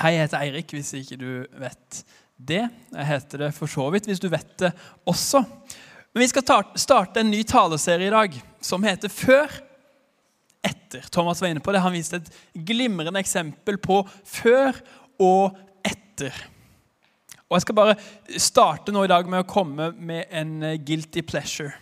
Hei, 0.00 0.14
jeg 0.16 0.24
heter 0.28 0.40
Eirik, 0.46 0.72
hvis 0.72 0.92
ikke 0.96 1.16
du 1.20 1.28
vet 1.60 1.98
det. 2.40 2.62
Jeg 2.94 3.04
heter 3.10 3.42
det 3.44 3.50
for 3.56 3.68
så 3.68 3.84
vidt, 3.92 4.06
hvis 4.08 4.22
du 4.22 4.30
vet 4.32 4.54
det 4.62 4.70
også. 5.08 5.42
Men 6.14 6.22
vi 6.24 6.28
skal 6.30 6.46
ta- 6.48 6.78
starte 6.80 7.20
en 7.20 7.30
ny 7.30 7.42
taleserie 7.46 8.08
i 8.08 8.14
dag 8.14 8.38
som 8.64 8.82
heter 8.86 9.12
Før 9.12 9.52
etter. 10.64 11.04
Thomas 11.12 11.40
var 11.42 11.52
inne 11.52 11.60
på 11.64 11.72
det. 11.72 11.82
Han 11.84 11.92
viste 11.92 12.16
et 12.20 12.32
glimrende 12.66 13.20
eksempel 13.20 13.76
på 13.80 14.00
før 14.24 14.80
og 15.20 15.56
etter. 15.84 16.32
Og 17.50 17.56
Jeg 17.58 17.62
skal 17.66 17.74
bare 17.74 17.96
starte 18.40 18.92
nå 18.92 19.04
i 19.04 19.10
dag 19.10 19.28
med 19.28 19.44
å 19.44 19.48
komme 19.48 19.90
med 19.98 20.26
en 20.30 20.62
eh, 20.62 20.76
guilty 20.78 21.20
pleasure 21.26 21.72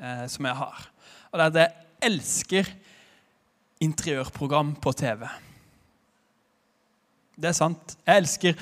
eh, 0.00 0.26
som 0.26 0.46
jeg 0.50 0.56
har. 0.56 0.86
Og 1.30 1.38
det 1.38 1.44
er 1.44 1.50
at 1.52 1.58
jeg 1.62 2.10
elsker 2.10 2.70
interiørprogram 3.84 4.74
på 4.82 4.92
TV. 4.98 5.26
Det 7.38 7.52
er 7.52 7.56
sant. 7.56 7.96
Jeg 8.06 8.16
elsker 8.16 8.52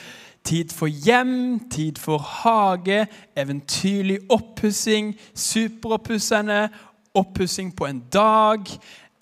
tid 0.45 0.73
for 0.77 0.87
hjem, 0.87 1.61
tid 1.71 1.97
for 1.99 2.19
hage, 2.19 3.07
eventyrlig 3.37 4.19
oppussing, 4.31 5.15
superoppussende, 5.35 6.69
oppussing 7.15 7.73
på 7.77 7.87
en 7.87 8.03
dag, 8.13 8.61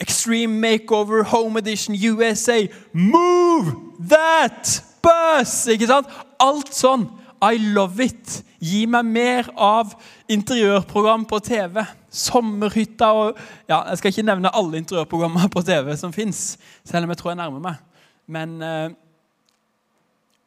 Extreme 0.01 0.61
Makeover, 0.61 1.23
Home 1.23 1.59
Edition 1.59 1.95
USA, 1.95 2.67
Move 2.93 3.73
That 4.11 4.85
Bus! 5.03 5.67
Ikke 5.71 5.87
sant? 5.87 6.11
Alt 6.43 6.75
sånn. 6.75 7.07
I 7.45 7.61
love 7.77 8.05
it. 8.05 8.41
Gi 8.65 8.84
meg 8.91 9.07
mer 9.07 9.48
av 9.55 9.95
interiørprogram 10.33 11.29
på 11.31 11.39
TV. 11.45 11.84
Sommerhytta 12.11 13.12
og 13.12 13.39
ja, 13.69 13.84
Jeg 13.91 14.01
skal 14.01 14.12
ikke 14.12 14.27
nevne 14.27 14.53
alle 14.57 14.81
interiørprogrammer 14.81 15.48
på 15.53 15.62
TV 15.62 15.95
som 16.01 16.12
fins, 16.12 16.57
selv 16.84 17.07
om 17.07 17.15
jeg 17.15 17.21
tror 17.23 17.34
jeg 17.34 17.41
nærmer 17.43 17.65
meg. 17.65 17.81
Men 18.27 18.55
eh, 18.65 18.91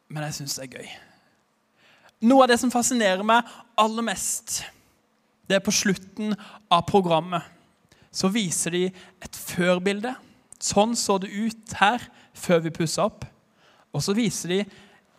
men 0.08 0.28
jeg 0.28 0.40
syns 0.40 0.58
det 0.58 0.66
er 0.68 0.80
gøy. 0.80 0.90
Noe 2.28 2.46
av 2.46 2.52
det 2.52 2.58
som 2.62 2.74
fascinerer 2.74 3.26
meg 3.28 3.48
aller 3.78 4.06
mest, 4.06 4.62
det 5.48 5.60
er 5.60 5.64
på 5.64 5.74
slutten 5.76 6.34
av 6.74 6.88
programmet. 6.90 7.44
Så 8.12 8.32
viser 8.34 8.74
de 8.74 8.86
et 8.90 9.38
før-bilde. 9.38 10.16
Sånn 10.58 10.96
så 10.98 11.20
det 11.22 11.30
ut 11.30 11.76
her 11.78 12.02
før 12.38 12.64
vi 12.66 12.74
pussa 12.74 13.06
opp. 13.06 13.28
Og 13.94 14.04
så 14.04 14.16
viser 14.18 14.56
de 14.56 14.60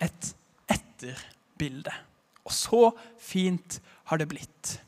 et 0.02 0.32
etter-bilde. 0.68 1.94
Og 2.48 2.54
så 2.54 2.82
fint 3.22 3.78
har 4.10 4.20
det 4.20 4.28
blitt. 4.30 4.78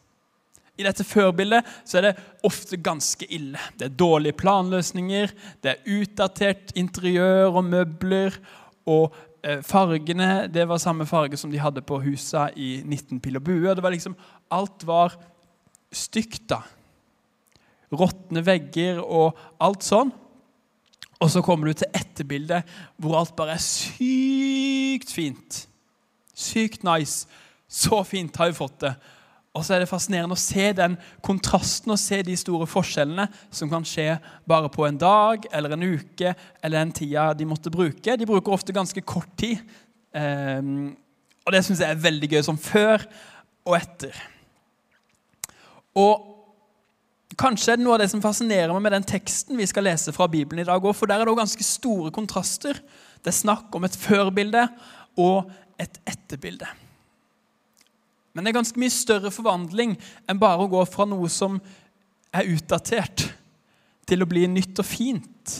I 0.80 0.84
dette 0.86 1.04
førbildet 1.04 1.66
så 1.84 1.98
er 1.98 2.08
det 2.08 2.18
ofte 2.48 2.78
ganske 2.80 3.26
ille. 3.28 3.60
Det 3.76 3.90
er 3.90 3.98
dårlige 4.00 4.38
planløsninger, 4.40 5.32
det 5.60 5.74
er 5.74 5.98
utdatert 5.98 6.72
interiør 6.78 7.58
og 7.60 7.66
møbler. 7.68 8.38
Og 8.88 9.12
fargene 9.66 10.46
det 10.52 10.66
var 10.68 10.80
samme 10.82 11.06
farge 11.08 11.38
som 11.40 11.52
de 11.52 11.60
hadde 11.60 11.84
på 11.86 12.00
husa 12.04 12.48
i 12.56 12.80
19 12.84 13.20
pil 13.22 13.38
og 13.40 13.44
bue. 13.46 13.74
Det 13.74 13.84
var 13.84 13.94
liksom, 13.94 14.16
alt 14.52 14.84
var 14.88 15.16
stygt, 15.92 16.48
da. 16.52 16.60
Råtne 17.90 18.42
vegger 18.46 19.00
og 19.02 19.38
alt 19.62 19.86
sånn. 19.86 20.12
Og 21.20 21.28
så 21.28 21.42
kommer 21.44 21.68
du 21.68 21.76
til 21.76 21.90
etterbildet, 21.92 22.68
hvor 22.96 23.18
alt 23.18 23.34
bare 23.36 23.58
er 23.58 23.64
sykt 23.64 25.10
fint. 25.12 25.64
Sykt 26.32 26.86
nice. 26.86 27.28
Så 27.68 28.00
fint 28.08 28.36
har 28.40 28.50
vi 28.50 28.56
fått 28.56 28.78
det. 28.86 28.94
Og 29.50 29.64
så 29.66 29.74
er 29.74 29.82
det 29.82 29.90
fascinerende 29.90 30.36
å 30.36 30.38
se 30.38 30.68
den 30.78 30.94
kontrasten 31.26 31.90
og 31.90 31.98
se 31.98 32.20
de 32.22 32.36
store 32.38 32.68
forskjellene 32.70 33.26
som 33.50 33.70
kan 33.72 33.86
skje 33.86 34.12
bare 34.48 34.70
på 34.70 34.84
en 34.86 34.98
dag 35.00 35.46
eller 35.50 35.74
en 35.74 35.86
uke 35.96 36.34
eller 36.62 36.76
den 36.78 36.92
tida 36.94 37.32
de 37.34 37.48
måtte 37.50 37.72
bruke. 37.74 38.14
De 38.14 38.28
bruker 38.28 38.54
ofte 38.54 38.74
ganske 38.76 39.02
kort 39.02 39.32
tid. 39.40 39.58
Ehm, 40.14 40.92
og 41.42 41.54
det 41.54 41.64
syns 41.66 41.82
jeg 41.82 41.90
er 41.90 42.04
veldig 42.04 42.28
gøy, 42.30 42.42
som 42.46 42.58
før 42.60 43.02
og 43.66 43.74
etter. 43.80 44.14
Og 45.98 46.28
kanskje 47.40 47.72
er 47.72 47.80
det 47.80 47.86
noe 47.86 47.96
av 47.96 48.04
det 48.04 48.10
som 48.12 48.22
fascinerer 48.22 48.70
meg 48.76 48.84
med 48.84 48.94
den 48.94 49.08
teksten 49.16 49.58
vi 49.58 49.66
skal 49.66 49.88
lese 49.88 50.14
fra 50.14 50.28
Bibelen 50.30 50.62
i 50.62 50.68
dag 50.68 50.78
òg, 50.78 50.94
for 50.94 51.10
der 51.10 51.18
er 51.18 51.26
det 51.26 51.34
òg 51.34 51.40
ganske 51.42 51.66
store 51.66 52.12
kontraster. 52.14 52.78
Det 53.18 53.32
er 53.32 53.40
snakk 53.40 53.74
om 53.74 53.88
et 53.88 53.98
før-bilde 53.98 54.68
og 55.18 55.50
et 55.80 55.98
etterbilde. 56.06 56.70
Men 58.32 58.44
det 58.44 58.52
er 58.52 58.60
ganske 58.60 58.80
mye 58.80 58.94
større 58.94 59.32
forvandling 59.34 59.96
enn 60.30 60.40
bare 60.40 60.64
å 60.64 60.70
gå 60.70 60.82
fra 60.88 61.06
noe 61.08 61.30
som 61.32 61.58
er 62.30 62.50
utdatert, 62.52 63.26
til 64.06 64.24
å 64.24 64.28
bli 64.30 64.42
nytt 64.50 64.78
og 64.82 64.86
fint. 64.86 65.52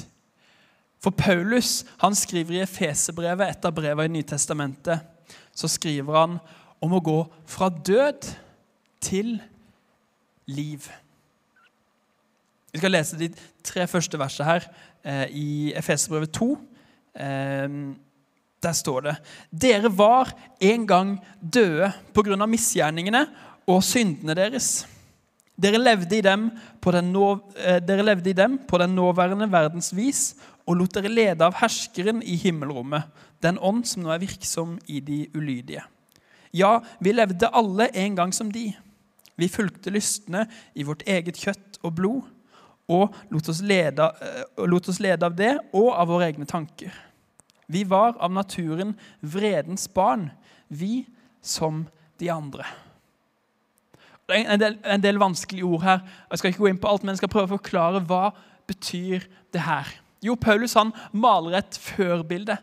For 1.00 1.14
Paulus 1.14 1.84
han 2.02 2.16
skriver 2.18 2.56
i 2.56 2.62
Efesebrevet, 2.64 3.46
et 3.46 3.66
av 3.66 3.74
brevene 3.74 4.10
i 4.10 4.20
Nytestamentet, 4.20 5.06
så 5.54 5.70
skriver 5.70 6.18
han 6.18 6.38
om 6.82 6.96
å 6.96 7.02
gå 7.04 7.18
fra 7.48 7.68
død 7.70 8.26
til 9.02 9.36
liv. 10.50 10.86
Vi 12.70 12.78
skal 12.78 12.94
lese 12.94 13.18
de 13.18 13.30
tre 13.66 13.86
første 13.90 14.18
versene 14.18 14.48
her 14.50 14.66
eh, 15.02 15.26
i 15.30 15.48
Efesebrevet 15.78 16.34
2. 16.36 16.50
Eh, 17.18 17.78
der 18.60 18.76
står 18.76 19.06
det 19.06 19.16
Dere 19.50 19.90
var 19.92 20.32
en 20.60 20.86
gang 20.86 21.16
døde 21.40 21.92
pga. 22.14 22.46
misgjerningene 22.46 23.26
og 23.68 23.82
syndene 23.84 24.34
deres. 24.34 24.86
Dere 25.60 25.78
levde, 25.78 26.16
i 26.16 26.24
dem 26.24 26.48
på 26.80 26.92
den 26.92 27.12
nå, 27.12 27.40
eh, 27.56 27.80
dere 27.84 28.02
levde 28.02 28.30
i 28.30 28.36
dem 28.36 28.58
på 28.58 28.78
den 28.78 28.94
nåværende 28.96 29.50
verdens 29.52 29.92
vis 29.96 30.34
og 30.66 30.76
lot 30.76 30.94
dere 30.94 31.10
lede 31.12 31.44
av 31.44 31.56
herskeren 31.60 32.22
i 32.22 32.36
himmelrommet, 32.36 33.04
den 33.42 33.58
ånd 33.58 33.84
som 33.88 34.04
nå 34.04 34.12
er 34.14 34.22
virksom 34.22 34.78
i 34.88 35.00
de 35.00 35.26
ulydige. 35.34 35.82
Ja, 36.52 36.80
vi 37.00 37.12
levde 37.12 37.50
alle 37.52 37.88
en 37.94 38.16
gang 38.16 38.32
som 38.32 38.50
de. 38.52 38.72
Vi 39.36 39.48
fulgte 39.48 39.92
lystne 39.92 40.46
i 40.74 40.84
vårt 40.84 41.02
eget 41.08 41.38
kjøtt 41.40 41.80
og 41.82 41.94
blod 41.96 42.22
og 42.90 43.14
lot 43.30 43.48
oss 43.48 43.60
lede, 43.62 44.10
eh, 44.20 44.66
lot 44.66 44.88
oss 44.88 45.00
lede 45.00 45.26
av 45.26 45.36
det 45.36 45.58
og 45.72 45.92
av 45.94 46.08
våre 46.08 46.30
egne 46.30 46.46
tanker. 46.46 46.90
Vi 47.70 47.84
var 47.86 48.16
av 48.18 48.32
naturen 48.34 48.96
vredens 49.22 49.86
barn, 49.94 50.30
vi 50.68 51.04
som 51.40 51.84
de 52.18 52.30
andre. 52.32 52.66
Det 54.26 54.38
er 54.38 54.52
en 54.54 54.62
del, 54.62 54.76
en 54.86 55.02
del 55.02 55.18
vanskelige 55.18 55.66
ord 55.66 55.82
her. 55.82 56.02
Jeg 56.30 56.40
skal 56.40 56.52
ikke 56.52 56.64
gå 56.64 56.70
inn 56.70 56.82
på 56.82 56.90
alt, 56.90 57.04
men 57.04 57.14
jeg 57.14 57.22
skal 57.22 57.32
prøve 57.32 57.50
å 57.50 57.56
forklare 57.58 58.02
hva 58.06 58.30
betyr 58.70 59.26
det 59.54 59.62
her. 59.66 59.88
Jo, 60.22 60.36
Paulus 60.38 60.76
han 60.78 60.92
maler 61.16 61.58
et 61.58 61.78
før-bilde. 61.80 62.58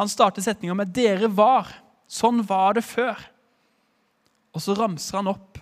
Han 0.00 0.10
starter 0.10 0.44
setninga 0.44 0.74
med 0.76 0.92
'dere 0.92 1.28
var'. 1.28 1.72
Sånn 2.08 2.42
var 2.44 2.74
det 2.76 2.84
før. 2.84 3.16
Og 4.52 4.60
så 4.60 4.76
ramser 4.76 5.16
han 5.16 5.30
opp 5.32 5.60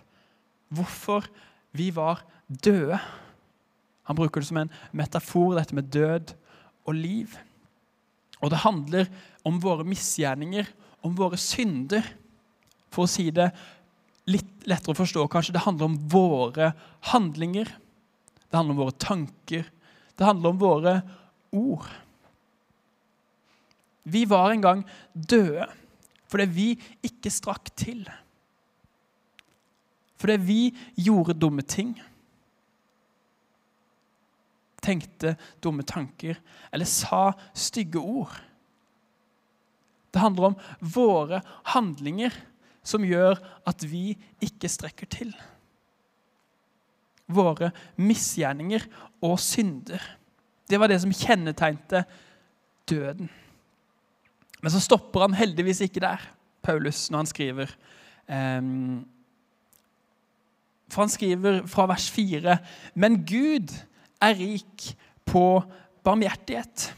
hvorfor 0.70 1.26
vi 1.72 1.90
var 1.94 2.24
døde. 2.48 2.98
Han 4.04 4.16
bruker 4.16 4.40
det 4.40 4.48
som 4.48 4.58
en 4.58 4.72
metafor, 4.90 5.54
dette 5.54 5.74
med 5.74 5.90
død 5.94 6.34
og 6.86 6.94
liv. 6.94 7.38
Og 8.40 8.52
det 8.52 8.62
handler 8.64 9.10
om 9.46 9.60
våre 9.62 9.84
misgjerninger, 9.88 10.68
om 11.04 11.14
våre 11.16 11.38
synder. 11.40 12.04
For 12.90 13.06
å 13.06 13.10
si 13.10 13.28
det 13.34 13.50
litt 14.30 14.66
lettere 14.68 14.94
å 14.94 15.00
forstå, 15.00 15.26
kanskje. 15.30 15.54
Det 15.56 15.64
handler 15.64 15.90
om 15.90 15.98
våre 16.12 16.72
handlinger. 17.12 17.70
Det 18.48 18.56
handler 18.56 18.76
om 18.76 18.82
våre 18.84 18.98
tanker. 19.00 19.66
Det 20.16 20.26
handler 20.26 20.54
om 20.54 20.60
våre 20.60 20.94
ord. 21.56 21.88
Vi 24.02 24.24
var 24.28 24.50
en 24.50 24.64
gang 24.64 24.82
døde 25.12 25.68
fordi 26.30 26.46
vi 26.54 26.66
ikke 27.02 27.30
strakk 27.32 27.72
til. 27.74 28.04
Fordi 30.20 30.36
vi 30.38 30.60
gjorde 30.94 31.34
dumme 31.34 31.64
ting. 31.66 31.96
Tenkte 34.90 35.36
dumme 35.62 35.86
tanker 35.86 36.40
eller 36.74 36.88
sa 36.88 37.30
stygge 37.54 38.02
ord. 38.02 38.34
Det 40.10 40.22
handler 40.22 40.50
om 40.50 40.56
våre 40.82 41.38
handlinger 41.70 42.34
som 42.82 43.04
gjør 43.06 43.38
at 43.68 43.84
vi 43.86 44.16
ikke 44.42 44.70
strekker 44.72 45.10
til. 45.12 45.30
Våre 47.30 47.70
misgjerninger 48.00 48.88
og 49.22 49.36
synder. 49.42 50.02
Det 50.66 50.80
var 50.80 50.90
det 50.90 50.98
som 51.02 51.14
kjennetegnte 51.14 52.02
døden. 52.90 53.30
Men 54.60 54.74
så 54.74 54.82
stopper 54.82 55.24
han 55.24 55.38
heldigvis 55.38 55.84
ikke 55.86 56.02
der, 56.02 56.22
Paulus, 56.62 57.06
når 57.10 57.22
han 57.22 57.30
skriver. 57.30 57.70
Um, 58.28 59.06
for 60.90 61.04
han 61.04 61.12
skriver 61.12 61.62
fra 61.70 61.86
vers 61.86 62.10
4.: 62.10 62.58
Men 62.94 63.22
Gud 63.26 63.72
er 64.22 64.36
rik 64.38 64.90
på 65.28 65.44
barmhjertighet. 66.04 66.90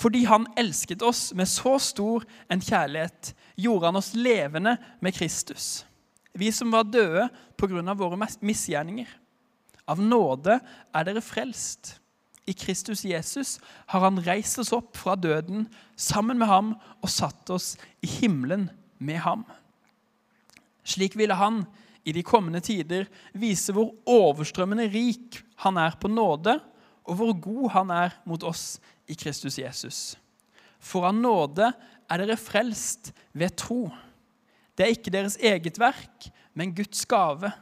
Fordi 0.00 0.24
han 0.28 0.46
elsket 0.60 1.02
oss 1.06 1.30
med 1.36 1.48
så 1.48 1.78
stor 1.80 2.24
en 2.52 2.62
kjærlighet, 2.62 3.32
gjorde 3.56 3.88
han 3.88 4.00
oss 4.00 4.12
levende 4.16 4.76
med 5.00 5.14
Kristus. 5.16 5.84
Vi 6.34 6.50
som 6.52 6.72
var 6.74 6.84
døde 6.84 7.28
pga. 7.56 7.94
våre 7.94 8.18
misgjerninger. 8.40 9.08
Av 9.86 10.00
nåde 10.00 10.58
er 10.94 11.04
dere 11.04 11.22
frelst. 11.22 12.00
I 12.46 12.52
Kristus 12.52 13.04
Jesus 13.04 13.58
har 13.88 14.00
han 14.00 14.20
reist 14.20 14.58
oss 14.58 14.72
opp 14.72 14.96
fra 14.96 15.14
døden 15.16 15.68
sammen 15.96 16.38
med 16.38 16.48
ham 16.48 16.74
og 17.00 17.08
satt 17.08 17.48
oss 17.50 17.76
i 18.02 18.06
himmelen 18.06 18.68
med 18.98 19.22
ham. 19.24 19.44
Slik 20.84 21.16
ville 21.16 21.34
han 21.34 21.64
i 22.04 22.12
de 22.12 22.22
kommende 22.26 22.60
tider 22.64 23.08
vise 23.32 23.72
hvor 23.74 23.94
overstrømmende 24.10 24.86
rik 24.92 25.40
han 25.64 25.78
er 25.80 25.96
på 26.00 26.10
nåde, 26.12 26.58
og 27.04 27.18
hvor 27.18 27.32
god 27.36 27.70
han 27.74 27.90
er 27.92 28.16
mot 28.28 28.44
oss 28.44 28.78
i 29.08 29.16
Kristus 29.16 29.58
Jesus. 29.60 29.98
For 30.80 31.08
av 31.08 31.16
nåde 31.16 31.70
er 32.08 32.20
dere 32.20 32.36
frelst 32.40 33.12
ved 33.32 33.56
tro. 33.60 33.88
Det 34.76 34.84
er 34.84 34.94
ikke 34.96 35.12
deres 35.12 35.36
eget 35.40 35.78
verk, 35.80 36.28
men 36.56 36.74
Guds 36.76 37.04
gave. 37.08 37.52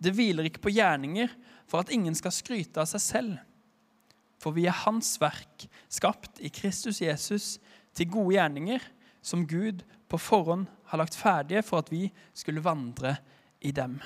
Det 0.00 0.12
hviler 0.16 0.48
ikke 0.48 0.62
på 0.64 0.72
gjerninger 0.74 1.32
for 1.68 1.80
at 1.80 1.92
ingen 1.92 2.16
skal 2.16 2.34
skryte 2.34 2.80
av 2.80 2.88
seg 2.90 3.02
selv. 3.02 3.34
For 4.40 4.52
vi 4.56 4.66
er 4.68 4.82
Hans 4.84 5.14
verk, 5.20 5.66
skapt 5.88 6.40
i 6.44 6.50
Kristus 6.52 7.00
Jesus 7.00 7.56
til 7.96 8.10
gode 8.12 8.36
gjerninger, 8.36 8.82
som 9.24 9.46
Gud 9.48 9.80
på 10.10 10.20
forhånd 10.20 10.66
har 10.90 11.00
lagt 11.00 11.16
ferdige 11.16 11.62
for 11.64 11.80
at 11.80 11.88
vi 11.92 12.10
skulle 12.36 12.64
vandre 12.64 13.16
i 13.64 13.72
dem. 13.72 13.98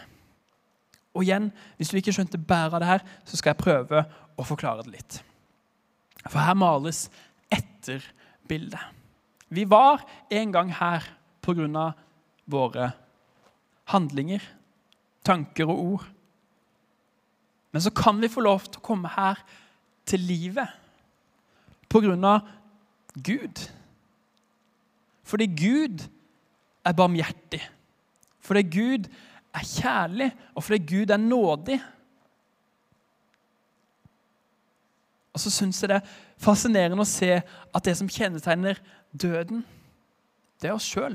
Og 1.15 1.25
igjen, 1.25 1.53
Hvis 1.77 1.91
du 1.91 1.97
ikke 1.97 2.13
skjønte 2.15 2.39
bæret 2.39 2.75
av 2.75 2.81
det 2.81 2.89
her, 2.89 3.05
så 3.25 3.37
skal 3.37 3.51
jeg 3.51 3.63
prøve 3.63 4.05
å 4.39 4.45
forklare 4.47 4.85
det 4.87 4.93
litt. 4.93 5.23
For 6.29 6.39
her 6.39 6.55
males 6.55 7.09
etterbildet. 7.51 8.81
Vi 9.49 9.65
var 9.65 10.05
en 10.31 10.53
gang 10.53 10.71
her 10.73 11.05
pga. 11.43 11.95
våre 12.49 12.93
handlinger, 13.89 14.41
tanker 15.25 15.69
og 15.69 15.79
ord. 15.79 16.05
Men 17.73 17.83
så 17.83 17.91
kan 17.91 18.21
vi 18.21 18.29
få 18.29 18.41
lov 18.41 18.61
til 18.61 18.81
å 18.81 18.87
komme 18.87 19.09
her 19.09 19.37
til 20.07 20.21
livet 20.21 20.69
av 22.25 22.49
Gud. 23.25 23.69
Fordi 25.25 25.47
Gud 25.47 26.09
er 26.85 26.93
barmhjertig. 26.93 27.61
Fordi 28.41 28.63
Gud 28.63 29.09
er 29.09 29.28
kjærlig, 29.65 30.33
og 30.55 30.65
fordi 30.65 30.79
Gud 30.87 31.11
er 31.11 31.21
nådig. 31.23 31.79
Og 35.35 35.41
så 35.41 35.53
syns 35.55 35.83
jeg 35.83 35.93
det 35.93 36.01
er 36.01 36.15
fascinerende 36.43 37.05
å 37.05 37.09
se 37.09 37.31
at 37.39 37.85
det 37.87 37.95
som 37.99 38.11
kjennetegner 38.11 38.81
døden, 39.13 39.65
det 40.59 40.71
er 40.71 40.75
oss 40.75 40.89
sjøl. 40.91 41.15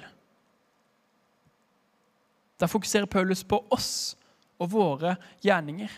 Der 2.60 2.72
fokuserer 2.72 3.10
Paulus 3.12 3.44
på 3.44 3.60
oss 3.74 4.16
og 4.62 4.72
våre 4.72 5.18
gjerninger. 5.44 5.92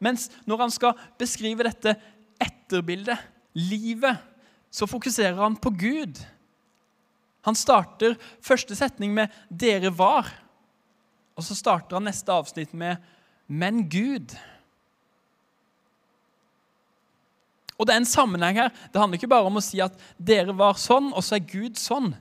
Mens 0.00 0.28
når 0.48 0.64
han 0.64 0.72
skal 0.72 0.96
beskrive 1.20 1.66
dette 1.66 1.96
etterbildet, 2.40 3.18
livet, 3.58 4.16
så 4.70 4.86
fokuserer 4.88 5.36
han 5.40 5.56
på 5.58 5.72
Gud. 5.76 6.20
Han 7.44 7.56
starter 7.58 8.16
første 8.44 8.76
setning 8.76 9.14
med 9.14 9.28
'dere 9.50 9.90
var', 9.90 10.30
og 11.38 11.46
så 11.46 11.54
starter 11.54 11.96
han 11.96 12.08
neste 12.08 12.34
avsnitt 12.34 12.74
med 12.74 12.96
'men 13.46 13.86
Gud'. 13.88 14.34
Og 17.78 17.86
det 17.86 17.92
er 17.94 17.96
en 17.96 18.04
sammenheng 18.04 18.56
her. 18.56 18.68
Det 18.68 19.00
handler 19.00 19.14
ikke 19.14 19.30
bare 19.30 19.46
om 19.46 19.56
å 19.56 19.62
si 19.62 19.78
at 19.80 19.94
dere 20.18 20.52
var 20.52 20.74
sånn, 20.74 21.12
og 21.14 21.22
så 21.22 21.36
er 21.36 21.46
Gud 21.46 21.78
sånn. 21.78 22.16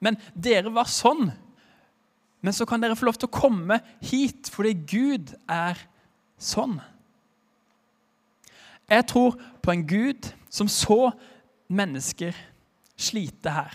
Men 0.00 0.16
dere 0.38 0.70
var 0.70 0.84
sånn. 0.84 1.32
Men 2.40 2.52
så 2.52 2.64
kan 2.64 2.80
dere 2.80 2.96
få 2.96 3.06
lov 3.06 3.18
til 3.18 3.28
å 3.28 3.40
komme 3.40 3.80
hit 4.00 4.50
fordi 4.50 4.72
Gud 4.86 5.34
er 5.48 5.78
sånn. 6.38 6.80
Jeg 8.88 9.06
tror 9.06 9.38
på 9.62 9.72
en 9.72 9.86
Gud 9.86 10.32
som 10.48 10.68
så 10.68 11.12
mennesker 11.68 12.34
slite 12.96 13.50
her. 13.50 13.74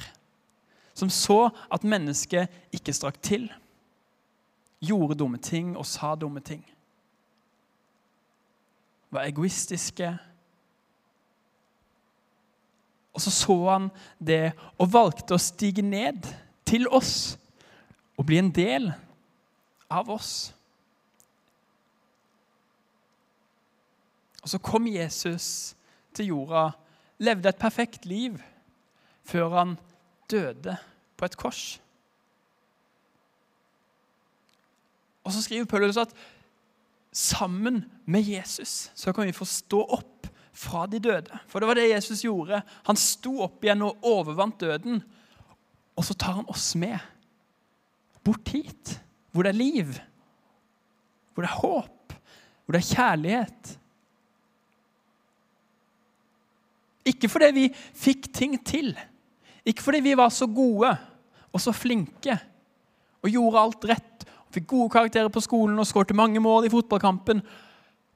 Som 0.94 1.10
så 1.10 1.50
at 1.72 1.84
mennesket 1.84 2.50
ikke 2.72 2.94
strakk 2.94 3.22
til, 3.22 3.52
gjorde 4.82 5.18
dumme 5.18 5.38
ting 5.38 5.76
og 5.78 5.86
sa 5.86 6.16
dumme 6.16 6.40
ting. 6.40 6.64
Var 9.10 9.30
egoistiske. 9.30 10.12
Og 13.14 13.22
så 13.22 13.32
så 13.32 13.58
han 13.70 13.90
det 14.20 14.52
og 14.78 14.92
valgte 14.94 15.38
å 15.38 15.42
stige 15.42 15.82
ned 15.82 16.28
til 16.68 16.88
oss 16.88 17.38
og 18.18 18.26
bli 18.26 18.38
en 18.42 18.52
del 18.54 18.92
av 19.90 20.10
oss. 20.12 20.52
Og 24.44 24.52
så 24.52 24.60
kom 24.64 24.88
Jesus 24.88 25.76
til 26.16 26.30
jorda, 26.32 26.70
levde 27.20 27.50
et 27.50 27.60
perfekt 27.60 28.06
liv, 28.06 28.38
før 29.28 29.50
han 29.58 29.74
døde 30.32 30.78
på 31.18 31.26
et 31.26 31.36
kors. 31.38 31.64
Og 35.28 35.34
så 35.36 35.44
skriver 35.44 35.68
Paulus 35.68 36.00
at 36.00 36.14
sammen 37.12 37.84
med 38.08 38.24
Jesus 38.24 38.92
så 38.96 39.12
kan 39.14 39.28
vi 39.28 39.36
få 39.36 39.48
stå 39.48 39.82
opp 39.84 40.30
fra 40.58 40.86
de 40.90 41.02
døde. 41.04 41.42
For 41.52 41.60
det 41.60 41.70
var 41.70 41.78
det 41.78 41.90
Jesus 41.92 42.24
gjorde. 42.24 42.62
Han 42.88 43.00
sto 43.00 43.36
opp 43.46 43.64
igjen 43.66 43.84
og 43.86 44.08
overvant 44.08 44.60
døden. 44.64 45.02
Og 45.98 46.06
så 46.08 46.16
tar 46.16 46.40
han 46.40 46.50
oss 46.50 46.72
med 46.80 46.98
bort 48.26 48.50
hit, 48.52 48.98
hvor 49.32 49.46
det 49.46 49.54
er 49.54 49.60
liv, 49.60 49.92
hvor 51.32 51.46
det 51.46 51.52
er 51.52 51.62
håp, 51.62 52.16
hvor 52.66 52.76
det 52.76 52.82
er 52.82 52.90
kjærlighet, 52.96 53.78
Ikke 57.08 57.30
fordi 57.32 57.52
vi 57.56 57.68
fikk 57.96 58.30
ting 58.36 58.58
til. 58.68 58.92
Ikke 59.68 59.84
fordi 59.84 60.02
vi 60.04 60.18
var 60.18 60.32
så 60.34 60.48
gode 60.48 60.92
og 61.52 61.62
så 61.64 61.74
flinke 61.76 62.36
og 63.24 63.32
gjorde 63.32 63.64
alt 63.64 63.88
rett 63.90 64.17
fikk 64.54 64.68
gode 64.68 64.92
karakterer 64.94 65.32
på 65.34 65.44
skolen 65.44 65.80
og 65.80 65.88
skårte 65.88 66.16
mange 66.18 66.42
mål 66.44 66.68
i 66.68 66.72
fotballkampen 66.74 67.42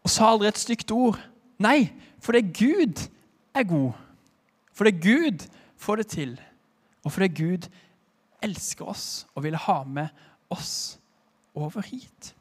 og 0.02 0.10
sa 0.10 0.32
aldri 0.32 0.50
et 0.50 0.62
stygt 0.62 0.92
ord. 0.96 1.20
Nei, 1.62 1.92
fordi 2.24 2.42
Gud 2.42 3.04
er 3.56 3.68
god. 3.70 3.92
Fordi 4.74 4.92
Gud 4.92 5.48
får 5.78 6.02
det 6.02 6.08
til. 6.08 6.36
Og 7.06 7.12
fordi 7.12 7.28
Gud 7.44 7.68
elsker 8.42 8.90
oss 8.90 9.28
og 9.36 9.44
vil 9.46 9.56
ha 9.56 9.82
med 9.84 10.08
oss 10.50 11.00
over 11.56 11.84
hit. 11.86 12.34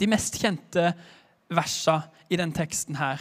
De 0.00 0.08
mest 0.08 0.38
kjente 0.40 0.92
versene 1.52 2.08
i 2.32 2.38
den 2.40 2.52
teksten 2.56 2.96
her. 2.96 3.20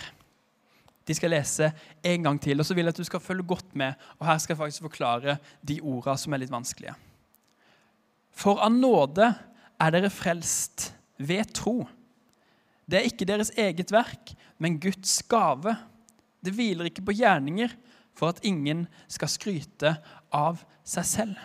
De 1.10 1.16
skal 1.18 1.34
lese 1.34 1.72
en 2.06 2.26
gang 2.28 2.38
til, 2.42 2.60
og 2.62 2.68
så 2.68 2.76
vil 2.78 2.86
jeg 2.86 2.94
at 2.94 3.02
du 3.02 3.08
skal 3.08 3.24
følge 3.24 3.48
godt 3.50 3.74
med. 3.74 3.98
og 4.20 4.28
Her 4.30 4.38
skal 4.38 4.54
jeg 4.54 4.62
faktisk 4.62 4.86
forklare 4.86 5.40
de 5.66 5.80
orda 5.82 6.14
som 6.22 6.36
er 6.36 6.44
litt 6.44 6.54
vanskelige. 6.54 6.94
For 8.30 8.62
av 8.62 8.70
nåde 8.72 9.32
er 9.82 9.96
dere 9.96 10.12
frelst 10.14 10.92
ved 11.18 11.50
tro. 11.58 11.82
Det 12.86 13.00
er 13.00 13.10
ikke 13.10 13.28
deres 13.28 13.52
eget 13.58 13.92
verk, 13.94 14.36
men 14.62 14.78
Guds 14.82 15.18
gave. 15.30 15.74
Det 16.46 16.54
hviler 16.54 16.92
ikke 16.92 17.08
på 17.10 17.18
gjerninger 17.18 17.74
for 18.14 18.30
at 18.30 18.46
ingen 18.46 18.86
skal 19.10 19.32
skryte 19.32 19.96
av 20.36 20.62
seg 20.86 21.10
selv. 21.10 21.36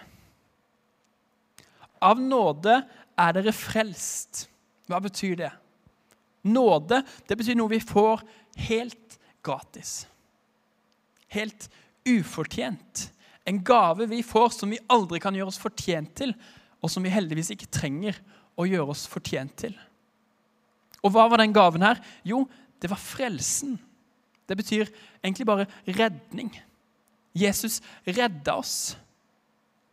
Av 2.04 2.21
nåde 2.21 2.83
er 3.16 3.37
dere 3.37 3.56
frelst. 3.56 4.44
Hva 4.92 5.00
betyr 5.00 5.38
det? 5.40 5.52
Nåde 6.44 7.00
det 7.25 7.37
betyr 7.40 7.56
noe 7.56 7.73
vi 7.73 7.80
får 7.80 8.26
helt 8.68 9.16
gratis. 9.45 10.05
Helt 11.33 11.69
ufortjent. 12.09 13.09
En 13.45 13.61
gave 13.65 14.09
vi 14.09 14.23
får 14.25 14.55
som 14.57 14.73
vi 14.73 14.81
aldri 14.89 15.21
kan 15.21 15.37
gjøre 15.37 15.53
oss 15.53 15.61
fortjent 15.61 16.15
til, 16.17 16.35
og 16.81 16.93
som 16.93 17.05
vi 17.05 17.13
heldigvis 17.13 17.53
ikke 17.55 17.71
trenger 17.73 18.17
å 18.61 18.67
gjøre 18.69 18.95
oss 18.95 19.07
fortjent 19.11 19.55
til. 19.61 19.75
Og 21.05 21.13
hva 21.13 21.27
var 21.29 21.43
den 21.43 21.55
gaven 21.55 21.85
her? 21.85 22.01
Jo, 22.25 22.45
det 22.81 22.89
var 22.93 23.01
frelsen. 23.01 23.77
Det 24.49 24.57
betyr 24.57 24.89
egentlig 25.23 25.47
bare 25.49 25.69
redning. 25.85 26.51
Jesus 27.37 27.81
redda 28.07 28.59
oss 28.61 28.95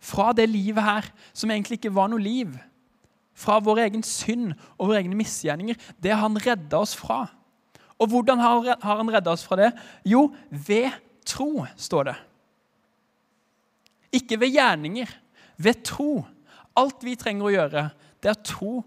fra 0.01 0.31
det 0.33 0.47
livet 0.49 0.83
her, 0.83 1.07
som 1.33 1.51
egentlig 1.51 1.79
ikke 1.79 1.93
var 1.93 2.09
noe 2.11 2.21
liv 2.21 2.53
fra 3.37 3.59
vår 3.63 3.85
egen 3.85 4.03
synd 4.05 4.53
og 4.77 4.89
våre 4.89 5.01
egne 5.01 5.17
misgjerninger. 5.17 5.77
Det 6.01 6.15
han 6.17 6.39
redda 6.41 6.81
oss 6.81 6.95
fra. 6.97 7.25
Og 8.01 8.09
hvordan 8.09 8.41
har 8.41 8.97
han 8.97 9.11
redda 9.13 9.33
oss 9.33 9.45
fra 9.45 9.59
det? 9.59 9.71
Jo, 10.07 10.25
ved 10.49 10.89
tro, 11.27 11.65
står 11.77 12.09
det. 12.09 12.15
Ikke 14.17 14.39
ved 14.41 14.55
gjerninger. 14.55 15.11
Ved 15.61 15.83
tro. 15.85 16.23
Alt 16.77 17.03
vi 17.05 17.17
trenger 17.19 17.47
å 17.47 17.53
gjøre, 17.53 17.83
det 18.23 18.31
er 18.31 18.43
tro 18.47 18.79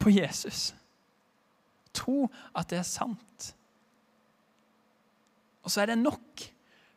på 0.00 0.12
Jesus. 0.14 0.70
Tro 1.92 2.24
at 2.56 2.70
det 2.70 2.78
er 2.80 2.88
sant. 2.88 3.50
Og 5.62 5.70
så 5.70 5.82
er 5.82 5.92
det 5.92 6.00
nok. 6.00 6.46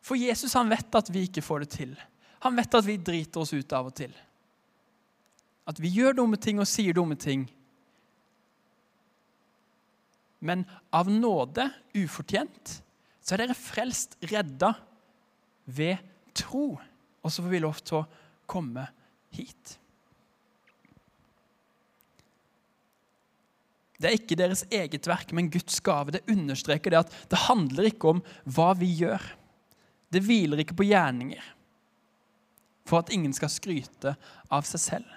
For 0.05 0.17
Jesus 0.17 0.53
han 0.55 0.69
vet 0.71 0.95
at 0.95 1.09
vi 1.11 1.25
ikke 1.27 1.43
får 1.43 1.65
det 1.65 1.71
til. 1.75 1.97
Han 2.45 2.55
vet 2.55 2.77
at 2.77 2.85
vi 2.87 3.01
driter 3.01 3.41
oss 3.41 3.55
ut 3.57 3.73
av 3.75 3.89
og 3.89 3.97
til 3.97 4.13
at 5.65 5.81
vi 5.81 5.89
gjør 5.89 6.19
dumme 6.19 6.37
ting 6.41 6.59
og 6.61 6.69
sier 6.69 6.93
dumme 6.93 7.17
ting. 7.17 7.47
Men 10.45 10.65
av 10.93 11.09
nåde, 11.11 11.69
ufortjent, 11.97 12.79
så 13.25 13.35
er 13.35 13.45
dere 13.45 13.57
frelst, 13.57 14.17
redda 14.29 14.75
ved 15.65 15.97
tro. 16.37 16.75
Og 17.25 17.33
så 17.33 17.41
får 17.41 17.53
vi 17.55 17.63
lov 17.63 17.81
til 17.81 18.03
å 18.03 18.05
komme 18.49 18.85
hit. 19.33 19.79
Det 23.95 24.09
er 24.09 24.17
ikke 24.19 24.37
deres 24.37 24.65
eget 24.69 25.07
verk, 25.07 25.31
men 25.33 25.49
Guds 25.49 25.79
gave. 25.83 26.13
Det 26.13 26.25
understreker 26.29 26.93
det 26.93 27.01
at 27.05 27.17
det 27.31 27.45
handler 27.47 27.89
ikke 27.89 28.11
om 28.11 28.21
hva 28.43 28.73
vi 28.77 28.91
gjør. 28.99 29.23
Det 30.11 30.21
hviler 30.23 30.61
ikke 30.61 30.77
på 30.77 30.87
gjerninger 30.91 31.51
for 32.85 33.01
at 33.01 33.09
ingen 33.13 33.33
skal 33.33 33.49
skryte 33.49 34.13
av 34.53 34.67
seg 34.67 34.83
selv. 34.83 35.07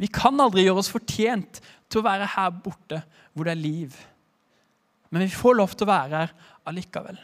Vi 0.00 0.08
kan 0.10 0.40
aldri 0.40 0.64
gjøre 0.64 0.80
oss 0.80 0.90
fortjent 0.90 1.60
til 1.92 2.00
å 2.00 2.06
være 2.06 2.30
her 2.34 2.54
borte 2.64 3.02
hvor 3.34 3.46
det 3.46 3.52
er 3.54 3.60
liv. 3.60 3.98
Men 5.10 5.26
vi 5.26 5.34
får 5.34 5.58
lov 5.58 5.74
til 5.74 5.86
å 5.86 5.92
være 5.92 6.22
her 6.24 6.34
allikevel. 6.68 7.18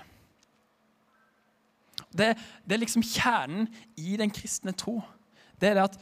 Det, 2.10 2.32
det 2.66 2.74
er 2.74 2.82
liksom 2.82 3.06
kjernen 3.06 3.68
i 4.00 4.16
den 4.18 4.32
kristne 4.34 4.74
tro. 4.74 4.98
Det 5.60 5.70
er 5.70 5.78
det 5.78 5.86
at 5.90 6.00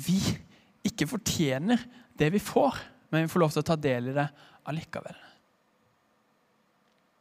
vi 0.00 0.20
ikke 0.86 1.08
fortjener 1.10 1.82
det 2.18 2.30
vi 2.32 2.40
får 2.42 2.78
men 3.10 3.22
vi 3.22 3.28
får 3.28 3.42
lov 3.42 3.52
til 3.54 3.62
å 3.64 3.66
ta 3.66 3.76
del 3.78 4.10
i 4.10 4.14
det 4.14 4.26
allikevel. 4.70 5.16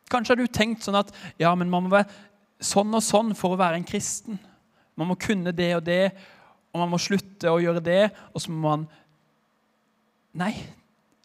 Kanskje 0.09 0.33
har 0.33 0.39
du 0.39 0.53
tenkt 0.53 0.85
sånn 0.85 0.97
at 0.97 1.11
ja, 1.41 1.51
men 1.57 1.69
man 1.69 1.85
må 1.85 1.93
være 1.93 2.09
sånn 2.65 2.93
og 2.93 3.03
sånn 3.05 3.33
for 3.37 3.53
å 3.53 3.59
være 3.59 3.79
en 3.79 3.87
kristen. 3.87 4.39
Man 4.97 5.09
må 5.11 5.17
kunne 5.21 5.53
det 5.55 5.71
og 5.77 5.83
det, 5.85 6.03
og 6.73 6.83
man 6.83 6.91
må 6.93 7.01
slutte 7.01 7.49
å 7.49 7.61
gjøre 7.61 7.81
det, 7.83 8.03
og 8.33 8.43
så 8.43 8.53
må 8.53 8.63
man 8.65 8.89
Nei. 10.39 10.53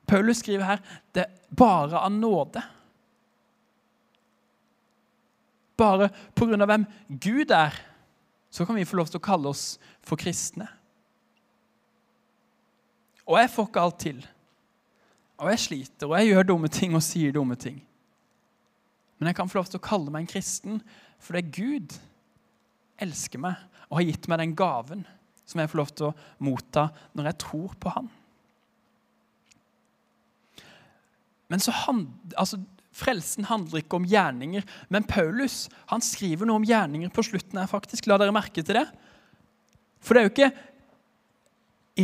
Paulus 0.07 0.43
skriver 0.43 0.69
her 0.69 0.83
det 1.15 1.25
er 1.25 1.55
bare 1.55 2.01
av 2.01 2.13
nåde. 2.13 2.63
Bare 5.77 6.11
av 6.39 6.69
hvem 6.71 6.87
Gud 7.09 7.51
er, 7.51 7.75
så 8.51 8.67
kan 8.67 8.77
vi 8.79 8.87
få 8.87 9.01
lov 9.01 9.11
til 9.11 9.19
å 9.19 9.27
kalle 9.27 9.51
oss 9.51 9.65
for 10.05 10.21
kristne. 10.21 10.69
Og 13.25 13.41
jeg 13.41 13.51
får 13.51 13.69
ikke 13.69 13.83
alt 13.83 13.99
til. 14.05 14.21
Og 15.41 15.51
jeg 15.51 15.63
sliter, 15.65 16.07
og 16.07 16.19
jeg 16.21 16.31
gjør 16.31 16.49
dumme 16.53 16.71
ting 16.71 16.95
og 16.95 17.03
sier 17.03 17.35
dumme 17.35 17.57
ting. 17.59 17.81
Men 19.19 19.31
jeg 19.31 19.39
kan 19.39 19.51
få 19.51 19.59
lov 19.59 19.71
til 19.71 19.81
å 19.81 19.87
kalle 19.87 20.13
meg 20.13 20.25
en 20.25 20.31
kristen 20.31 20.81
fordi 21.25 21.41
Gud 21.57 21.95
elsker 23.01 23.41
meg 23.41 23.57
og 23.89 23.99
har 23.99 24.07
gitt 24.11 24.29
meg 24.29 24.43
den 24.43 24.55
gaven 24.59 25.05
som 25.49 25.61
jeg 25.61 25.71
får 25.71 25.81
lov 25.81 25.93
til 25.97 26.11
å 26.11 26.17
motta 26.45 26.89
når 27.17 27.31
jeg 27.31 27.41
tror 27.47 27.75
på 27.81 27.93
Han. 27.97 28.11
Men 31.55 31.63
så 31.63 31.71
hand, 31.85 32.09
altså, 32.35 32.59
Frelsen 32.95 33.47
handler 33.47 33.83
ikke 33.83 33.99
om 33.99 34.07
gjerninger, 34.07 34.63
men 34.91 35.07
Paulus 35.07 35.65
han 35.91 36.03
skriver 36.03 36.47
noe 36.47 36.61
om 36.61 36.67
gjerninger 36.67 37.11
på 37.15 37.25
slutten. 37.27 37.59
her 37.59 37.71
faktisk. 37.71 38.07
La 38.07 38.19
dere 38.19 38.35
merke 38.35 38.63
til 38.63 38.79
det. 38.79 38.87
For 40.03 40.15
det 40.15 40.21
er 40.21 40.27
jo 40.27 40.33
ikke 40.33 40.51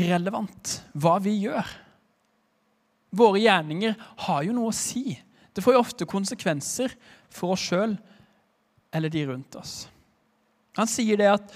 irrelevant 0.00 0.76
hva 0.98 1.16
vi 1.22 1.36
gjør. 1.44 1.66
Våre 3.14 3.42
gjerninger 3.42 3.94
har 4.26 4.42
jo 4.46 4.54
noe 4.54 4.70
å 4.70 4.76
si. 4.76 5.14
Det 5.54 5.62
får 5.62 5.74
jo 5.74 5.82
ofte 5.82 6.10
konsekvenser 6.10 6.94
for 7.30 7.54
oss 7.54 7.66
sjøl 7.70 7.96
eller 8.94 9.10
de 9.10 9.26
rundt 9.30 9.58
oss. 9.58 9.84
Han 10.78 10.90
sier 10.90 11.18
det 11.18 11.30
at 11.30 11.54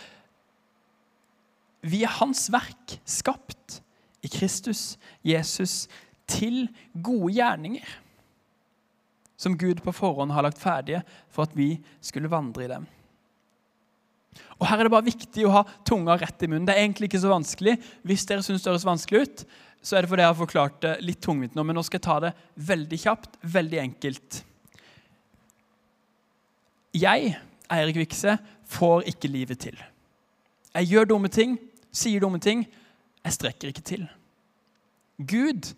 vi 1.84 2.02
er 2.06 2.18
hans 2.18 2.46
verk, 2.54 2.98
skapt 3.06 3.80
i 4.24 4.30
Kristus, 4.32 4.94
Jesus, 5.26 5.84
til 6.30 6.66
gode 6.94 7.32
gjerninger. 7.36 7.86
Som 9.36 9.58
Gud 9.58 9.82
på 9.84 9.92
forhånd 9.92 10.32
har 10.32 10.46
lagt 10.46 10.62
ferdige 10.62 11.02
for 11.32 11.48
at 11.48 11.56
vi 11.56 11.74
skulle 12.04 12.30
vandre 12.32 12.64
i 12.64 12.70
dem. 12.70 12.86
Og 14.58 14.66
Her 14.66 14.80
er 14.80 14.86
det 14.86 14.94
bare 14.94 15.06
viktig 15.06 15.44
å 15.46 15.52
ha 15.58 15.62
tunga 15.86 16.16
rett 16.18 16.42
i 16.42 16.48
munnen. 16.48 16.66
Det 16.66 16.74
er 16.74 16.84
egentlig 16.84 17.10
ikke 17.10 17.22
så 17.22 17.32
vanskelig. 17.32 17.76
Hvis 18.06 18.26
dere 18.28 18.44
syns 18.46 18.64
det 18.64 18.70
høres 18.72 18.86
vanskelig 18.86 19.24
ut, 19.24 19.44
så 19.84 19.96
er 19.96 20.04
det 20.04 20.10
fordi 20.10 20.24
jeg 20.24 20.32
har 20.32 20.38
forklart 20.38 20.76
det 20.80 20.94
litt 21.04 21.20
tungvint 21.22 21.56
nå, 21.56 21.64
men 21.66 21.76
nå 21.76 21.82
skal 21.84 21.98
jeg 22.00 22.06
ta 22.06 22.16
det 22.24 22.32
veldig 22.70 22.98
kjapt, 23.02 23.36
veldig 23.52 23.80
enkelt. 23.82 24.38
Jeg, 26.94 27.34
Eirik 27.74 27.98
Vikse, 28.00 28.38
får 28.70 29.10
ikke 29.10 29.28
livet 29.28 29.60
til. 29.66 29.76
Jeg 30.74 30.90
gjør 30.90 31.10
dumme 31.12 31.28
ting, 31.30 31.58
sier 31.94 32.22
dumme 32.22 32.40
ting. 32.42 32.64
Jeg 33.24 33.36
strekker 33.36 33.70
ikke 33.70 33.84
til. 33.84 34.06
Gud, 35.18 35.74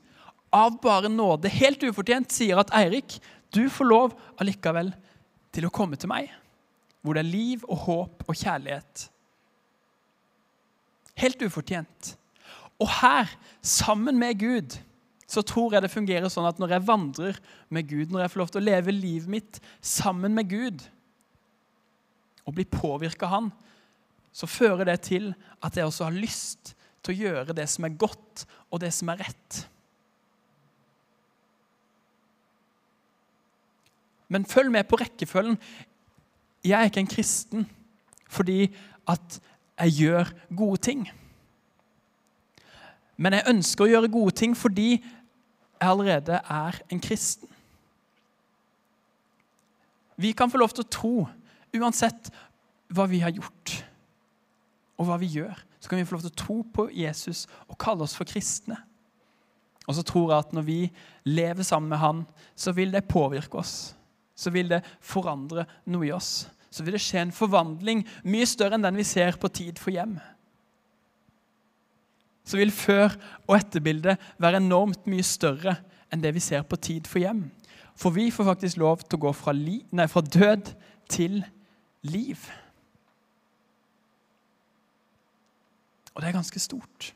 av 0.57 0.79
bare 0.83 1.11
nåde, 1.13 1.51
helt 1.53 1.85
ufortjent, 1.85 2.33
sier 2.33 2.61
at 2.61 2.73
Eirik, 2.77 3.19
du 3.55 3.67
får 3.73 3.89
lov 3.89 4.17
allikevel 4.41 4.93
til 5.55 5.69
å 5.69 5.73
komme 5.73 5.99
til 6.01 6.11
meg, 6.11 6.31
hvor 7.05 7.17
det 7.17 7.25
er 7.25 7.31
liv 7.31 7.65
og 7.69 7.85
håp 7.87 8.25
og 8.27 8.35
kjærlighet. 8.37 9.07
Helt 11.17 11.45
ufortjent. 11.47 12.17
Og 12.83 12.91
her, 12.99 13.31
sammen 13.65 14.19
med 14.21 14.41
Gud, 14.41 14.77
så 15.27 15.43
tror 15.43 15.75
jeg 15.75 15.83
det 15.83 15.93
fungerer 15.93 16.31
sånn 16.31 16.47
at 16.49 16.61
når 16.63 16.77
jeg 16.77 16.87
vandrer 16.87 17.39
med 17.73 17.89
Gud, 17.89 18.13
når 18.13 18.25
jeg 18.25 18.33
får 18.33 18.43
lov 18.43 18.51
til 18.53 18.63
å 18.63 18.67
leve 18.69 18.95
livet 18.95 19.31
mitt 19.31 19.61
sammen 19.83 20.37
med 20.37 20.51
Gud 20.51 20.85
og 22.47 22.55
bli 22.55 22.67
påvirka 22.71 23.27
av 23.27 23.33
Han, 23.33 23.49
så 24.37 24.47
fører 24.47 24.87
det 24.87 25.01
til 25.09 25.33
at 25.65 25.75
jeg 25.75 25.89
også 25.89 26.07
har 26.07 26.15
lyst 26.15 26.77
til 27.03 27.15
å 27.15 27.19
gjøre 27.25 27.57
det 27.57 27.67
som 27.73 27.87
er 27.89 27.97
godt, 27.99 28.45
og 28.71 28.83
det 28.83 28.93
som 28.95 29.11
er 29.11 29.25
rett. 29.25 29.63
Men 34.29 34.47
følg 34.49 34.73
med 34.73 34.85
på 34.89 34.99
rekkefølgen. 35.01 35.59
Jeg 36.65 36.81
er 36.81 36.91
ikke 36.91 37.05
en 37.05 37.15
kristen 37.15 37.67
fordi 38.27 38.75
at 39.09 39.39
jeg 39.79 39.93
gjør 39.93 40.31
gode 40.57 40.81
ting. 40.83 41.05
Men 43.17 43.37
jeg 43.37 43.49
ønsker 43.49 43.85
å 43.85 43.91
gjøre 43.91 44.13
gode 44.13 44.35
ting 44.37 44.57
fordi 44.59 44.97
jeg 44.97 45.89
allerede 45.89 46.41
er 46.43 46.81
en 46.93 47.01
kristen. 47.01 47.49
Vi 50.17 50.33
kan 50.33 50.51
få 50.51 50.59
lov 50.59 50.73
til 50.73 50.85
å 50.85 50.91
tro, 50.91 51.15
uansett 51.77 52.31
hva 52.89 53.05
vi 53.11 53.21
har 53.21 53.35
gjort 53.37 53.75
og 54.97 55.09
hva 55.09 55.19
vi 55.21 55.29
gjør, 55.29 55.59
så 55.81 55.91
kan 55.91 56.01
vi 56.01 56.07
få 56.09 56.17
lov 56.17 56.25
til 56.25 56.33
å 56.33 56.41
tro 56.41 56.57
på 56.73 56.87
Jesus 56.97 57.45
og 57.69 57.77
kalle 57.81 58.07
oss 58.07 58.17
for 58.17 58.29
kristne. 58.29 58.79
Og 59.87 59.95
så 59.99 60.03
tror 60.07 60.33
jeg 60.33 60.39
at 60.41 60.55
når 60.57 60.65
vi 60.67 60.79
lever 61.29 61.67
sammen 61.67 61.93
med 61.93 62.01
Han, 62.03 62.25
så 62.57 62.73
vil 62.75 62.91
det 62.95 63.05
påvirke 63.07 63.61
oss. 63.61 63.95
Så 64.37 64.53
vil 64.53 64.69
det 64.69 64.83
forandre 65.01 65.65
noe 65.89 66.07
i 66.07 66.15
oss. 66.15 66.47
Så 66.71 66.85
vil 66.85 66.99
det 66.99 67.03
skje 67.03 67.25
en 67.25 67.35
forvandling 67.35 68.05
mye 68.29 68.47
større 68.49 68.77
enn 68.77 68.85
den 68.85 68.99
vi 69.01 69.07
ser 69.09 69.39
på 69.41 69.49
Tid 69.49 69.81
for 69.81 69.95
hjem 69.97 70.19
så 72.47 72.57
vil 72.57 72.71
før- 72.71 73.17
og 73.49 73.57
etterbildet 73.57 74.23
være 74.39 74.63
enormt 74.63 75.07
mye 75.11 75.25
større 75.27 75.77
enn 76.13 76.23
det 76.23 76.35
vi 76.35 76.41
ser 76.41 76.63
på 76.63 76.79
Tid 76.79 77.09
for 77.11 77.19
hjem. 77.19 77.51
For 77.97 78.15
vi 78.15 78.31
får 78.31 78.45
faktisk 78.53 78.79
lov 78.79 79.03
til 79.03 79.19
å 79.19 79.25
gå 79.27 79.33
fra, 79.35 79.53
nei, 79.53 80.07
fra 80.07 80.21
død 80.23 80.71
til 81.11 81.43
liv. 82.03 82.39
Og 86.15 86.23
det 86.23 86.29
er 86.29 86.39
ganske 86.39 86.61
stort. 86.61 87.13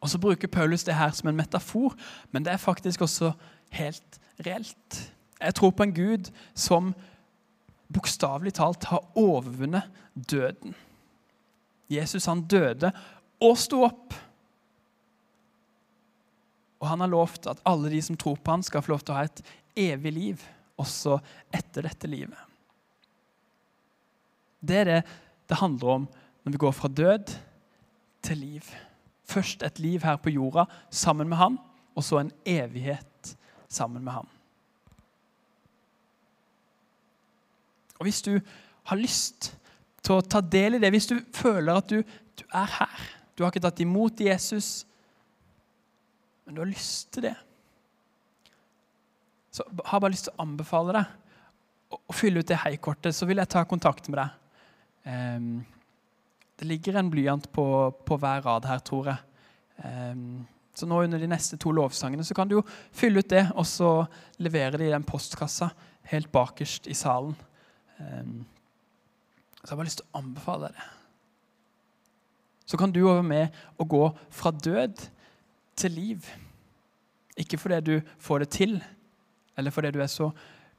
Og 0.00 0.10
så 0.12 0.18
bruker 0.18 0.48
Paulus 0.48 0.84
det 0.84 0.94
her 0.94 1.10
som 1.16 1.28
en 1.28 1.36
metafor, 1.36 1.96
men 2.32 2.44
det 2.44 2.52
er 2.52 2.60
faktisk 2.60 3.00
også 3.00 3.32
helt 3.74 4.20
reelt. 4.46 5.00
Jeg 5.40 5.54
tror 5.54 5.72
på 5.76 5.86
en 5.86 5.94
Gud 5.94 6.30
som 6.54 6.94
bokstavelig 7.92 8.54
talt 8.56 8.88
har 8.90 9.04
overvunnet 9.18 9.86
døden. 10.14 10.74
Jesus 11.92 12.26
han 12.26 12.42
døde 12.50 12.90
og 13.42 13.58
sto 13.60 13.82
opp. 13.86 14.14
Og 16.80 16.88
han 16.90 17.00
har 17.04 17.12
lovt 17.12 17.46
at 17.50 17.62
alle 17.68 17.90
de 17.92 18.02
som 18.02 18.18
tror 18.18 18.36
på 18.40 18.56
han 18.56 18.64
skal 18.66 18.84
få 18.84 18.94
lov 18.94 19.04
til 19.04 19.14
å 19.14 19.20
ha 19.20 19.28
et 19.28 19.44
evig 19.76 20.12
liv 20.16 20.42
også 20.80 21.18
etter 21.54 21.86
dette 21.86 22.10
livet. 22.10 22.38
Det 24.60 24.82
er 24.82 24.90
det 24.90 25.00
det 25.46 25.60
handler 25.60 25.92
om 25.92 26.06
når 26.42 26.52
vi 26.52 26.58
går 26.58 26.74
fra 26.74 26.88
død 26.90 27.32
til 28.26 28.40
liv. 28.42 28.66
Først 29.26 29.62
et 29.62 29.78
liv 29.78 30.02
her 30.02 30.18
på 30.18 30.32
jorda 30.34 30.66
sammen 30.90 31.28
med 31.30 31.38
han, 31.38 31.58
og 31.94 32.04
så 32.04 32.20
en 32.20 32.32
evighet 32.46 33.36
sammen 33.68 34.04
med 34.04 34.12
ham. 34.12 34.28
Og 37.96 38.04
Hvis 38.04 38.22
du 38.22 38.36
har 38.86 38.98
lyst 39.00 39.56
til 40.06 40.16
å 40.16 40.24
ta 40.24 40.42
del 40.42 40.78
i 40.78 40.82
det. 40.82 40.92
Hvis 40.94 41.08
du 41.10 41.18
føler 41.34 41.80
at 41.80 41.90
du, 41.90 42.00
du 42.38 42.44
er 42.46 42.70
her, 42.78 43.06
du 43.34 43.44
har 43.44 43.52
ikke 43.52 43.64
tatt 43.66 43.82
imot 43.84 44.22
Jesus, 44.22 44.86
men 46.46 46.56
du 46.56 46.62
har 46.62 46.70
lyst 46.70 47.10
til 47.14 47.28
det, 47.28 47.36
så 49.56 49.64
jeg 49.64 49.86
har 49.88 50.02
bare 50.04 50.12
lyst 50.12 50.28
til 50.28 50.36
å 50.36 50.44
anbefale 50.44 50.98
deg 50.98 51.14
å, 51.96 52.12
fylle 52.12 52.42
ut 52.42 52.50
det 52.50 52.58
heikortet, 52.60 53.16
så 53.16 53.26
vil 53.28 53.40
jeg 53.40 53.50
ta 53.54 53.62
kontakt 53.68 54.10
med 54.12 54.20
deg. 54.20 54.34
Um, 55.06 55.48
det 56.60 56.68
ligger 56.68 56.98
en 57.00 57.08
blyant 57.12 57.46
på, 57.54 57.64
på, 58.04 58.18
hver 58.20 58.44
rad 58.44 58.66
her, 58.68 58.82
tror 58.84 59.10
jeg. 59.12 59.22
Så 60.76 60.86
nå 60.88 60.98
under 61.06 61.20
de 61.20 61.28
neste 61.30 61.56
to 61.60 61.72
lovsangene 61.72 62.24
så 62.26 62.34
kan 62.36 62.48
du 62.48 62.58
jo 62.58 62.66
fylle 62.92 63.22
ut 63.24 63.30
det, 63.32 63.46
og 63.56 63.64
så 63.68 63.90
levere 64.44 64.76
det 64.76 64.90
i 64.90 64.92
den 64.92 65.06
postkassa 65.08 65.70
helt 66.10 66.28
bakerst 66.32 66.86
i 66.92 66.96
salen. 66.96 67.32
Um, 67.96 68.44
så 69.56 69.70
jeg 69.70 69.72
har 69.72 69.80
bare 69.80 69.88
lyst 69.88 70.02
til 70.02 70.10
å 70.10 70.20
anbefale 70.20 70.68
deg 70.68 70.76
det. 70.76 70.90
Så 72.66 72.78
kan 72.78 72.92
du 72.92 73.00
være 73.06 73.24
med 73.24 73.56
å 73.78 73.86
gå 73.88 74.02
fra 74.34 74.50
død 74.52 75.00
til 75.78 75.96
liv. 75.96 76.28
Ikke 77.38 77.58
fordi 77.62 77.80
du 77.86 78.12
får 78.18 78.44
det 78.44 78.48
til, 78.58 78.76
eller 79.56 79.72
fordi 79.72 79.94
du 79.94 80.00
er 80.02 80.10
så 80.12 80.30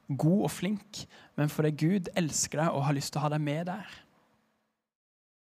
god 0.08 0.44
og 0.46 0.52
flink, 0.52 1.04
men 1.36 1.50
fordi 1.52 1.72
Gud 1.74 2.12
elsker 2.16 2.62
deg 2.62 2.76
og 2.76 2.86
har 2.86 2.96
lyst 2.96 3.12
til 3.12 3.20
å 3.20 3.26
ha 3.26 3.32
deg 3.34 3.42
med 3.44 3.66
der. 3.68 3.98